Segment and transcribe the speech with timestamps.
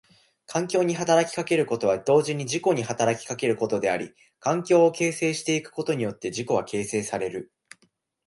[0.47, 7.51] 環境に働きかけることは同時に自己に働きかけることであり、環境を形成してゆくことによって自己は形成される。